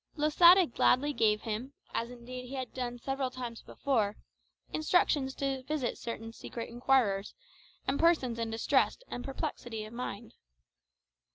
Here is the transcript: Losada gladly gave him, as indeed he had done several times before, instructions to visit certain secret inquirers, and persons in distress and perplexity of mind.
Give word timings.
Losada 0.15 0.65
gladly 0.65 1.13
gave 1.13 1.41
him, 1.41 1.73
as 1.93 2.09
indeed 2.09 2.47
he 2.47 2.55
had 2.55 2.73
done 2.73 2.97
several 2.97 3.29
times 3.29 3.61
before, 3.61 4.15
instructions 4.73 5.35
to 5.35 5.61
visit 5.61 5.95
certain 5.95 6.33
secret 6.33 6.69
inquirers, 6.69 7.35
and 7.87 7.99
persons 7.99 8.39
in 8.39 8.49
distress 8.49 8.97
and 9.09 9.23
perplexity 9.23 9.85
of 9.85 9.93
mind. 9.93 10.33